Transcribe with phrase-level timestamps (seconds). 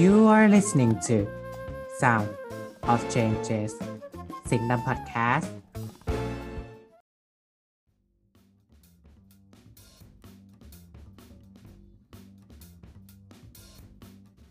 [0.00, 1.26] You are listening to
[2.00, 2.28] Sound
[2.92, 3.72] of Changes
[4.50, 5.52] สิงห์ดำพอดแคสต์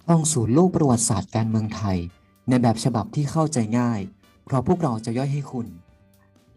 [0.07, 1.97] ท่องสู่โลกประวัติศาสตร์การเมืองไทย
[2.49, 4.01] ในแบบฉบับที่เข้าใจง่าย
[4.45, 5.67] เพราะพวกเราจะย่อยให้คุณ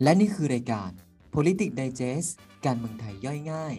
[0.03, 0.91] และนี่คือรายการ
[1.35, 2.29] Politics Digest
[2.65, 3.77] การเมืองไทยย่อยง่าย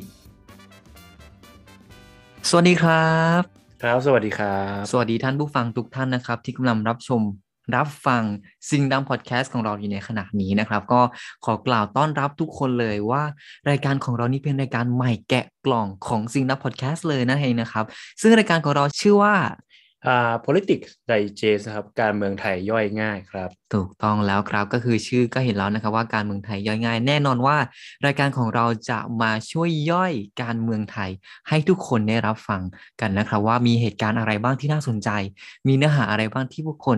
[2.49, 3.54] สวัสดีครับ
[3.85, 7.21] ครับ สวัสดีครับ สวัสดีท่านผู้ฟังทุกท่านนะครับ ที่กำลังรับชม
[7.75, 8.23] รับฟัง
[8.69, 11.01] ซิงดัมพอดแคสต์ของเราอยู่ในขณะนี้นะครับ ก็
[11.45, 13.23] ขอกล่าวต้อนรับทุกคนเลยว่า
[13.69, 17.85] รายการของเรานี้เป็นรายการใหม่แกะกล่องของซิงดัมพอดแคสต์เลยนั่นเองนะครับ
[18.21, 19.35] ซึ่งรายการของเราชื่อว่า
[20.07, 27.57] อ่า politics digest นะครับการเมืองไทยย่อยง่ายครับ ถูกต้องแล้วครับก็คือชื่อก็เห็นแล้วนะครับว่าการเมืองไทยย่อยง่าย แน่นอนว่า
[28.05, 31.09] รายการของเราจะมาช่วยย่อยการเมืองไทย
[31.49, 32.61] ให้ทุกคนได้รับฟัง
[33.01, 35.09] กันนะครับ ว่ามีเหตุการณ์อะไรบ้างที่น่าสนใจ
[35.67, 36.97] มีเนื้อหาอะไรบ้างที่ผู้คน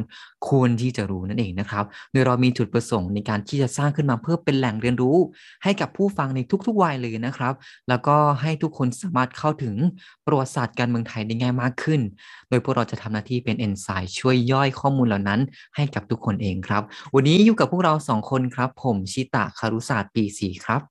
[0.49, 5.17] ควรที่จะรู้นั่นเองนะครับ โดยเรามีจุดประสงค์ในการที่จะสร้างขึ้นมาเพื่อเป็นแหล่งเรียนรู้
[5.64, 7.53] ให้กับผู้ฟังในทุกๆวัยเลยนะครับ
[7.89, 9.75] แล้วก็ให้ทุกคนสามารถเข้าถึง
[10.25, 12.02] ประวัติศาสตร์การเมืองไทยได้ง่ายมากขึ้น
[12.49, 15.39] โดยพวกเราจะทำหน้าที่เป็นเอนไซม์ช่วยย่อยข้อมูลเหล่านั้น
[15.75, 16.83] ให้กับทุกคนเองครับ
[17.15, 20.81] วันนี้อยู่กับพวกเราสองคนครับ ผมชิตะคารุศาสตร์ปีสี่ครับ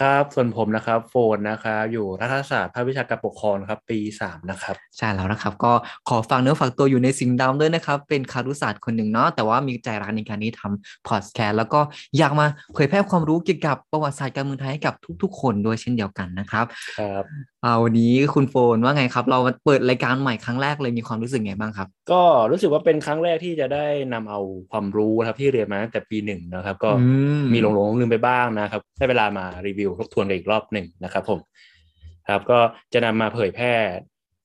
[0.00, 5.72] ครับ ส่วนผมนะครับโฟนนะครับอยู่รัฐศาสตร์ภาควิชาการปกครองครับ ปีสามนะครับ ใช่แล้วนะครับ ก็
[6.08, 11.80] ขอฝากเนื้อฝากตัวอยู่ในสิ่งดำด้วยนะครับ เป็นคารุศาสตร์คนหนึ่งเนาะแต่ว่ามีใจรักในการที่ทำพอดแคสต์แล้วก็
[12.18, 16.66] อยากมาเผยแพร่ความรู้เกี่ยวกับประวัติศาสตร์การเมืองไทยให้กับทุก ๆ คนด้วยเช่นเดียวกันนะครับ
[16.98, 17.24] ครับ
[17.62, 27.06] เอาวันนี้คุณโฟนว่าไงครับ เรามาเปิดรายการใหม่ครั้งแรกเลยมีความรู้สึกไงบ้างครับ ก็รู้สึกว่าเป็นครั้งแรกที่จะได้นำเอาความรู้นะครับที่เรียนมาตั้งแต่ปีหนึ่งนะครับ ก็อื
[27.42, 31.38] มมีหลงๆลืมไปบ้างนะครับได้เวลามารีวิวทบทวนกันอีกรอบหนึ่งนะครับ ผม
[32.28, 32.58] ครับ ก็
[32.92, 33.72] จะนำมาเผยแพร่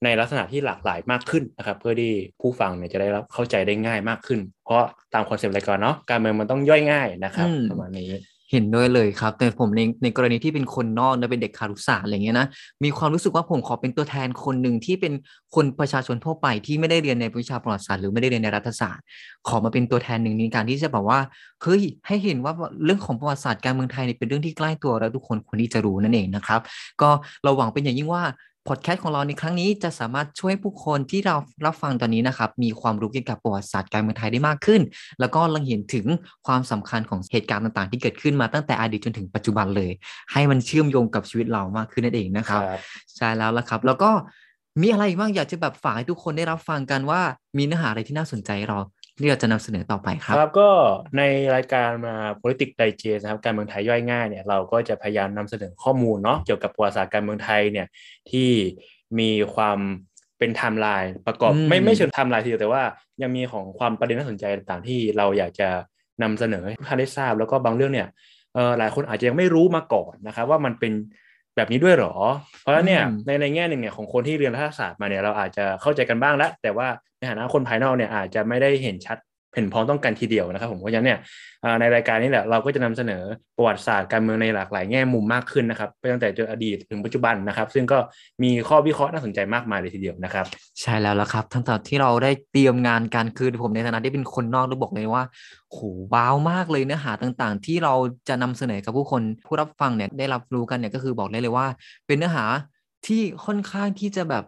[0.04, 8.10] ในลักษณะที่หลากหลายมากขึ้นนะครับ เพื่อที่ผู้ฟังเนี่ยจะได้รับเข้าใจได้ง่ายมากขึ้น เพราะตามคอนเซปต์รายการเนาะการเมืองมันต้องย่อยง่ายนะครับอืมประมาณนี้
[8.52, 12.48] เห็นด้วยเลยครับ แต่ผมในในกรณีที่เป็นคนนอกนะเป็นเด็กคารุศาสตร์อะไรเงี้ยนะ
[12.84, 15.14] มีความรู้สึกว่าผมขอเป็นตัวแทนคนหนึ่งที่เป็น
[15.56, 19.04] คนประชาชนทั่วไปที่ไม่ได้เรียนในวิชาประวัติศาสตร์หรือไม่ได้เรียนในรัฐศาสตร์
[19.48, 21.20] ขอมาเป็นตัวแทนหนึ่งในการที่จะแบบว่า
[21.64, 22.54] เฮ้ยให้เห็นว่า
[22.86, 26.62] เรื่องของประวัติศาสตร์การเมืองไทยเนี่ยเป็นเรื่องที่ใกล้ตัวแล้วทุกคนควรที่จะรู้นั่นเองนะครับ
[27.02, 27.10] ก็
[27.44, 28.24] เราหวังเป็นอย่างยิ่งว่า
[28.68, 31.36] พอดแคสต์ของเราในครั้งนี้จะสามารถช่วยผู้คนที่เรา
[31.66, 34.82] รับฟังตอนนี้นะครับ มีความรู้เกี่ยวกับประวัติศาสตร์การเมืองไทยได้มากขึ้น
[35.20, 36.06] แล้วก็ลังเห็นถึง
[36.48, 39.92] ความสำคัญของเหตุการณ์ต่างๆ ที่เกิดขึ้นมาตั้งแต่อดีตจนถึงปัจจุบันเลย
[40.32, 42.82] ให้มันเชื่อมโยงกับชีวิตเรามากขึ้นนั่นเองนะครับครับ
[43.18, 44.12] ใช่แล้วละครับ แล้วก็
[44.82, 47.22] มีอะไรอีกบ้างอยากจะแบบฝากให้ทุกคนได้รับฟังกันว่า
[47.58, 48.78] มีเนื้อหาอะไรที่น่าสนใจเรา
[49.20, 50.70] ที่เราจะนำเสนอต่อไปครับครับก็
[51.18, 51.22] ใน
[51.56, 57.88] รายการมา politics digest นะครับการเมืองไทยย่อยง่ายเนี่ยเราก็จะพยายามนำเสนอข้อมูลเนาะเกี่ยวกับประวัติศาสตร์การเมืองไทยเนี่ย
[58.32, 58.50] ที่
[59.20, 59.80] มีความ
[60.38, 62.84] เป็นไทม์ไลน์ประกอบอืมไม่ไม่เชิงไทม์ไลน์ทีเดียวแต่ว่า
[63.22, 65.70] ยังมีของความประเด็นน่าสนใจต่างๆ ที่เราอยากจะ
[66.24, 68.08] นำเสนอให้ทุกท่านได้ทราบ แล้วก็บางเรื่องเนี่ย
[68.54, 70.94] เออหลายคนอาจจะยังไม่รู้มาก่อนนะครับว่ามันเป็น
[71.56, 72.14] แบบนี้ด้วยเหรอ
[72.62, 79.18] เพราะฉะนั้นเนี่ยอืมในในแง่หนึ่งเนี่ยของคนที่เรียนรัฐศาสตร์มาเนี่ยเราอาจจะเข้าใจกันบ้างแล้วแต่ว่าในฐานะคนภายนอกเนี่ยอาจจะไม่ได้เห็นชัด
[79.56, 81.20] เห็นพ้องต้องกันทีเดียวนะครับผมเพราะฉะนั้นเนี่ย
[81.80, 83.24] ในรายการนี้แหละเราก็จะนำเสนอ
[83.58, 87.98] ประวัติศาสตร์การเมืองในหลากหลายแง่มุมมากขึ้นนะครับไปตั้งแต่จนอดีตถึงปัจจุบันนะครับ ซึ่งก็
[88.44, 90.46] มีข้อวิเคราะห์น่าสนใจมากมายเลยทีเดียวนะครับ
[90.82, 95.24] ใช่แล้วละครับทั้งแต่ที่เราได้เตรียมงานกันคือผมในฐานะที่เป็นคนนอกต้องบอกเลยว่า
[95.72, 95.80] โห
[96.14, 97.94] ว้าวมากเลยเนื้อหาต่างๆ ที่เรา
[98.30, 101.66] จะนำเสนอกับผู้คนผู้รับฟังเนี่ยได้รับรู้กันเนี่ยก็คือบอกได้เลยว่า
[102.08, 102.46] เป็นเนื้อหา
[103.08, 104.44] ที่ค่อนข้างที่จะแบบ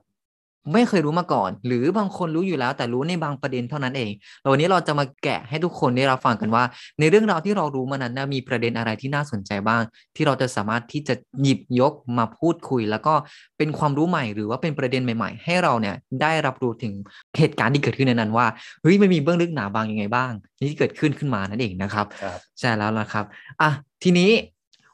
[0.72, 6.64] ไม่เคยรู้มาก่อน หรือบางคนรู้อยู่แล้ว แต่รู้ในบางประเด็นเท่านั้นเองแล้ววันนี้เราจะมาแกะให้ทุกคนได้รับฟังกันว่า
[7.00, 9.82] ในเรื่องราวที่เรารู้มานั้นนะมีประเด็นอะไรที่น่าสนใจบ้าง
[10.16, 13.14] ที่เราจะสามารถที่จะหยิบยกมาพูดคุย แล้วก็
[13.58, 16.94] เป็นความรู้ใหม่ หรือว่าเป็นประเด็นใหม่ ๆ ให้เราเนี่ยได้รับรู้ถึง
[17.38, 18.46] เหตุการณ์ที่เกิดขึ้นในนั้นว่า
[18.82, 23.26] เฮ้ยมันมีเบื้องลึกหนาบางยังไงบ้างนี่ที่เกิดขึ้นขึ้นมานั่นเองนะครับครับใช่แล้วล่ะครับ
[23.62, 23.70] อะ
[24.04, 24.32] ทีนี้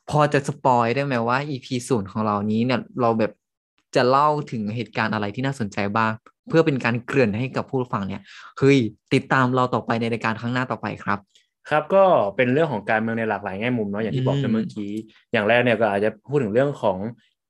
[0.09, 3.31] พอจะสปอยได้ไหมว่า EP ศูนย์ของเรานี้เนี่ยเราแบบ
[3.95, 6.11] จะเล่าถึงเหตุการณ์อะไรที่น่าสนใจบ้าง
[6.49, 8.21] เพื่อเป็นการเกริ่นให้กับผู้ฟังเนี่ย
[8.59, 8.77] เฮ้ย
[9.13, 11.19] ติดตามเราต่อไปในรายการครั้งหน้าต่อไปครับ
[11.69, 12.03] ครับก็
[12.35, 14.91] เป็นเรื่องของการเมืองในหลากหลายแง่มุมเนาะอย่างที่บอกไปอืมเมื่อกี้
[15.33, 16.97] อย่างแรกเนี่ยก็อาจจะพูดถึงเรื่องของ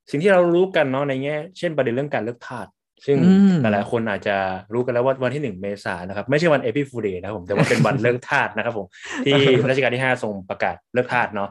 [0.09, 2.68] สิ่งที่เรารู้กันเนาะในแง่เช่นประเด็นเรื่องการเลิกทาส
[3.06, 4.35] ซึ่งอืมหลายๆคนอาจจะ
[4.74, 8.85] รู้กันแล้วว่าวันที่หนึ่งเมษายนนะครับ ไม่ใช่วันเอพิฟูเดย์นะครับผมแต่ว่าเป็นวันเลิกทาสนะครับผม
[9.25, 9.33] ที่
[9.69, 11.50] รัชกาลที่ห้าทรงประกาศเลิกทาสเนาะ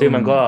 [0.00, 0.38] ซึ่งมันก็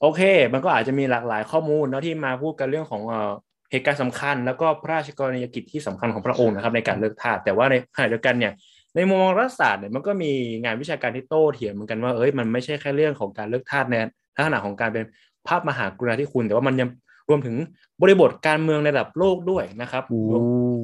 [0.00, 0.20] โอเค
[0.52, 3.32] มันก็อาจจะมีหลากหลายข้อมูลเนาะที่มาพูดกันเรื่องของเอ่อ
[3.70, 8.52] เหตุการณ์สำคัญ แล้วก็พระราชกรณียกิจที่สำคัญของพระองค์นะครับในการเลิกทาสแต่ว่าในขณะเดียวกันเนี่ย
[8.94, 10.32] ในมุมมองรัฐศาสตร์เนี่ยมันก็มี
[10.64, 13.96] งานวิชาการที่โต้เถียงเหมือนกันว่าเอ้ยมันไม่ใช่แค่เรื่องของการเลิกทาสใน
[14.36, 15.04] ลักษณะของการเป็น
[15.46, 16.88] ภาพมหากรุณาธิคุณ แต่ว่ามันยัง
[17.28, 17.56] รวมถึง
[18.02, 20.20] บริบทการเมืองในระดับโลกด้วยนะครับโอ้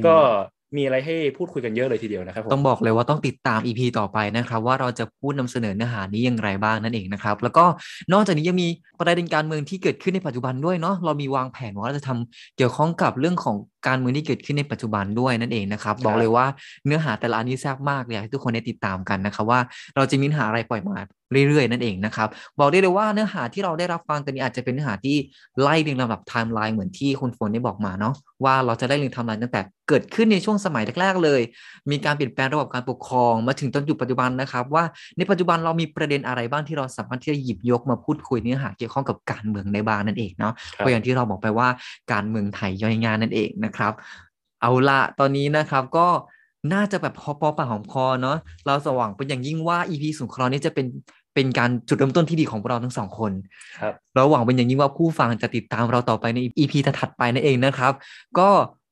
[0.06, 0.16] ก็
[0.76, 7.64] มีอะไรให้พูดคุยกันเยอะเลยทีเดียวนะครับต้องบอกเลยว่าต้องติดตาม EP ต่อไปนะครับ ว่าเราจะพูดนำเสนอเนื้อหานี้อย่างไรบ้างนั่นเองนะครับ แล้วก็
[8.12, 13.56] นอกจากนี้ยังมีประเด็นการเมืองที่เกิดขึ้นในปัจจุบันด้วยเนาะเรามีวางแผนว่าเราจะทำเกี่ยวข้องกับเรื่องของ
[13.87, 16.46] การเมืองที่เกิดขึ้นในปัจจุบันด้วยนั่นเองนะครับ บอกเลยว่า
[16.87, 19.61] เนื้อหาแต่ละอันนี้แซ่บมากเลยอยากให้ทุกคนได้ติดตามกันนะครับว่า
[19.96, 20.99] เราจะมีเนื้อหาอะไรปล่อยมา
[21.49, 25.17] เรื่อยๆ นั่นเองนะครับ บอกได้เลยว่าเนื้อหาที่เราได้รับฟังกันนี้อาจจะเป็นเนื้อหาที่
[25.61, 28.14] ไล่เรียงลำดับไทม์ไลน์เหมือนที่คุณฝนได้บอกมาเนาะ
[28.44, 31.40] ว่าเราจะได้เรียงไทม์ไลน์ตั้งแต่เกิดขึ้นในช่วงสมัยแรกๆเลย
[31.90, 34.84] มีการเปลี่ยนแปลงระบบการปกครองมาถึงจนจุดปัจจุบันนะครับว่า
[35.19, 41.69] ในปัจจุบันเรามีประเด็นอะไรบ้างที่เราสามารถที่จะหยิบยกมาพูดคุยเนื้อหาเกี่ยวข้องกับการเมืองในบ้างนั่นเองเนาะครับก็อย่างที่เราบอกไปว่า
[42.12, 43.92] การเมืองไทยย่อยง่ายนั่นเองนะครับ
[44.62, 46.08] เอาละตอนนี้นะครับก็
[46.72, 48.36] น่าจะแบบพอปอปากหอมคอเนาะ
[48.66, 50.86] เราสว่างเป็นอย่างยิ่งว่า EP สุนทรนี้จะเป็น
[51.34, 53.32] เป็นการจุดเริ่มต้นที่ดีของพวกเราทั้งสองคน
[53.80, 57.92] ครับเราหวังเป็นอย่างยิ่งว่าผู้ฟังจะติดตามเราต่อไปใน EP ถัดๆไปนั่นเองนะครับ
[58.38, 58.48] ก็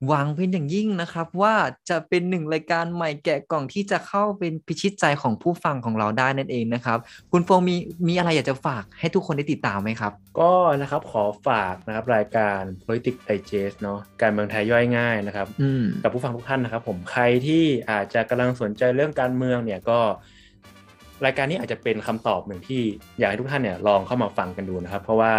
[0.07, 1.55] หวังเป็นอย่างยิ่งนะครับ ว่า
[1.89, 6.99] จะเป็นหนึ่งรายการใหม่แกะกล่องที่จะเข้าเป็นพิชิตใจของผู้ฟังของเราได้นั่นเองนะครับ
[7.33, 7.77] คุณโฟมี
[8.09, 20.01] มีอะไรอยากจะฝากให้ทุกคนได้ติดตามไหมครับ ก็นะครับขอฝากนะครับรายการ politics digest เนาะการเมืองไทยย่อยง่ายนะครับอืมกับผู้ฟังทุกท่านนะครับ ผมใครที่อาจจะกำลังสนใจเรื่องการเมืองเนี่ยก็
[21.25, 22.83] รายการนี้อาจจะเป็นคำตอบหนึ่งที่
[23.19, 25.33] อยากให้ทุกท่านเนี่ยลองเข้ามาฟังกันดูนะครับ เพราะว่า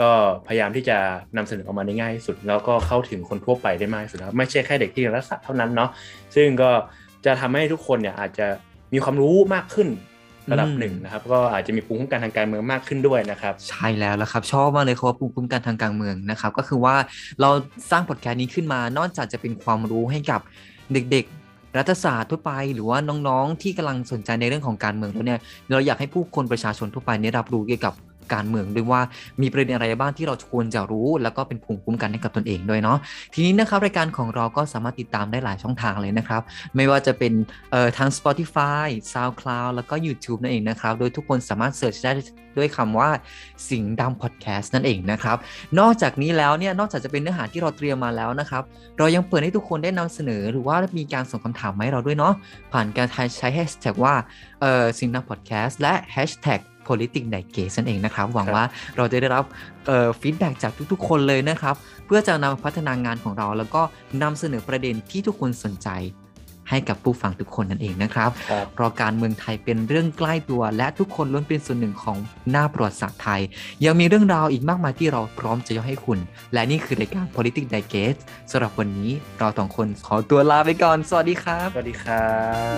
[0.00, 0.10] ก็
[0.46, 0.98] พยายามที่จะ
[1.36, 5.90] นำเสนอออกมาได้ง่ายที่สุด แล้วก็เข้าถึงคนทั่วไปได้มากที่สุดครับไม่ใช่แค่เด็กที่เรียนรัฐศาสตร์เท่านั้นเนาะ
[6.36, 6.70] ซึ่งก็
[7.24, 8.46] จะทำให้ทุกคนเนี่ยอาจจะ
[8.92, 9.88] มีความรู้มากขึ้น
[10.52, 16.96] ระดับหนึ่งนะครับ ก็อาจจะมีภูมิคุ้มกันทางการเมืองมากขึ้นด้วยนะครับ ใช่แล้วละครับ ชอบมากเลยคำว่าภูมิคุ้มกันทางการเมืองนะครับ ก็คือว่า
[17.40, 17.50] เรา
[17.90, 20.40] สร้างพอดแคสต์นี้ขึ้นมา นอกจากจะเป็นความรู้ให้กับ
[20.92, 21.45] เด็กๆ
[21.76, 22.98] รัฐศาสตร์ทั่วไปหรือว่า
[23.28, 25.40] น้องๆ ที่กำลังสนใจในเรื่องของการเมืองแล้วเนี่ย
[25.70, 27.94] เราอยากให้ผู้คนประชาชนทั่วไปได้รับรู้เกี่ยวกับ
[28.32, 29.00] การเมืองด้วยว่า
[29.42, 32.98] มีประเด็นอะไรบ้างที่เราควรจะรู้ แล้วก็เป็นภูมิคุ้มกันให้กับตนเองด้วยเนาะ
[33.34, 36.42] ทีนี้นะครับรายการของเราก็สามารถติดตามได้หลายช่องทางเลยนะครับ
[36.76, 37.32] ไม่ว่าจะเป็น
[37.70, 42.12] เอ่อทาง Spotify SoundCloud แล้วก็ YouTube นั่นเองนะครับ โดยทุกคนสามารถเสิร์ชได้
[42.58, 43.10] ด้วยคำว่า
[43.68, 45.36] สิงห์ดำพอดแคสต์นั่นเองนะครับ
[45.78, 48.62] นอกจากนี้แล้วเนี่ยนอกจากจะเป็นเนื้อหาที่เราเตรียมมาแล้วนะครับ
[48.98, 52.34] เรายังเปิดให้ทุกคนได้นำเสนอ หรือว่ามีการส่งคำถามมาให้เราด้วยเนาะ
[52.72, 54.14] ผ่านการใช้แฮชแท็กว่า
[54.60, 58.64] เออสิงห์ดำพอดแคสต์และแฮชแท็ก politics d i g e s t นั่นเองนะครับ หวังครับว่า
[58.96, 59.44] เราจะได้รับ
[59.86, 61.74] เอ่อฟีดแบ็กจากทุกๆ คนเลยนะครับ
[62.06, 63.82] เพื่อจะนำมาพัฒนางานของเรา แล้วก็
[64.22, 65.90] นำเสนอประเด็นที่ทุกคนสนใจ
[66.70, 72.18] ให้กับผู้ฟังทุกคนนั่นเองนะครับครับเพราะการเมืองไทยเป็นเรื่องใกล้ตัว และทุกคนล้วนเป็นส่วนหนึ่งของ
[72.50, 73.40] หน้าประวัติศาสตร์ไทย
[73.84, 76.18] ยังมีเรื่องราวอีกมากมายที่เราพร้อมจะยกให้คุณ
[76.52, 78.18] และนี่คือรายการ politics digest
[78.50, 82.30] สำหรับวันนี้เราสองคนขอตัวลาไปก่อน สวัสดีครับ สวัสดีครั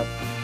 [0.02, 0.37] บ